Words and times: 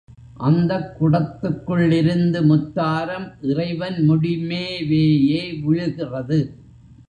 அந்தக் 0.37 0.95
குடத்துக்குள்ளிருந்து 0.99 2.39
முத்தாரம் 2.45 3.27
இறைவன் 3.41 4.09
முடிமேவேயே 4.09 5.61
விழுகிறது. 5.61 6.39